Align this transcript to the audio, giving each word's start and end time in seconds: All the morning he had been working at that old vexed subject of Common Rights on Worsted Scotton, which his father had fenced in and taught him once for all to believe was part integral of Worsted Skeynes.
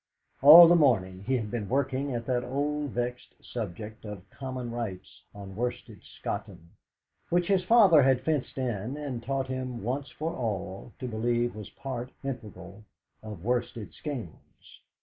All 0.41 0.67
the 0.67 0.75
morning 0.75 1.25
he 1.27 1.37
had 1.37 1.51
been 1.51 1.69
working 1.69 2.11
at 2.15 2.25
that 2.25 2.43
old 2.43 2.89
vexed 2.89 3.35
subject 3.39 4.03
of 4.03 4.27
Common 4.31 4.71
Rights 4.71 5.21
on 5.35 5.55
Worsted 5.55 6.01
Scotton, 6.03 6.71
which 7.29 7.45
his 7.45 7.63
father 7.63 8.01
had 8.01 8.21
fenced 8.21 8.57
in 8.57 8.97
and 8.97 9.21
taught 9.21 9.45
him 9.45 9.83
once 9.83 10.09
for 10.09 10.35
all 10.35 10.91
to 10.97 11.07
believe 11.07 11.53
was 11.55 11.69
part 11.69 12.11
integral 12.23 12.83
of 13.21 13.43
Worsted 13.43 13.93
Skeynes. 13.93 14.81